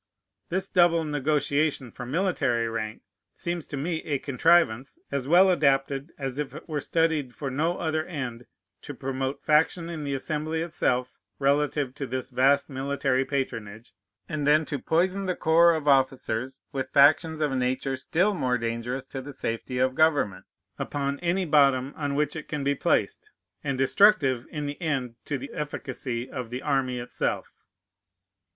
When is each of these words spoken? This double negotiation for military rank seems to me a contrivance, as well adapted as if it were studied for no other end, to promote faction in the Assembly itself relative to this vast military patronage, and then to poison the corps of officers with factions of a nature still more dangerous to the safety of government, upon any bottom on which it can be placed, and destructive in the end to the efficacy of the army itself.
This 0.49 0.67
double 0.67 1.03
negotiation 1.03 1.91
for 1.91 2.07
military 2.07 2.67
rank 2.67 3.03
seems 3.35 3.67
to 3.67 3.77
me 3.77 4.01
a 4.01 4.17
contrivance, 4.17 4.97
as 5.11 5.27
well 5.27 5.51
adapted 5.51 6.11
as 6.17 6.39
if 6.39 6.55
it 6.55 6.67
were 6.67 6.81
studied 6.81 7.35
for 7.35 7.51
no 7.51 7.77
other 7.77 8.03
end, 8.07 8.47
to 8.81 8.95
promote 8.95 9.43
faction 9.43 9.91
in 9.91 10.03
the 10.03 10.15
Assembly 10.15 10.63
itself 10.63 11.13
relative 11.37 11.93
to 11.93 12.07
this 12.07 12.31
vast 12.31 12.67
military 12.67 13.23
patronage, 13.25 13.93
and 14.27 14.47
then 14.47 14.65
to 14.65 14.79
poison 14.79 15.27
the 15.27 15.35
corps 15.35 15.75
of 15.75 15.87
officers 15.87 16.63
with 16.71 16.89
factions 16.89 17.39
of 17.39 17.51
a 17.51 17.55
nature 17.55 17.95
still 17.95 18.33
more 18.33 18.57
dangerous 18.57 19.05
to 19.05 19.21
the 19.21 19.33
safety 19.33 19.77
of 19.77 19.93
government, 19.93 20.45
upon 20.79 21.19
any 21.19 21.45
bottom 21.45 21.93
on 21.95 22.15
which 22.15 22.35
it 22.35 22.47
can 22.47 22.63
be 22.63 22.73
placed, 22.73 23.29
and 23.63 23.77
destructive 23.77 24.47
in 24.49 24.65
the 24.65 24.81
end 24.81 25.13
to 25.25 25.37
the 25.37 25.51
efficacy 25.53 26.27
of 26.27 26.49
the 26.49 26.63
army 26.63 26.97
itself. 26.97 27.53